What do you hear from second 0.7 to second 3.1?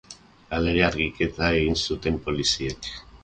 ere, argiketa egin zuten poliziek.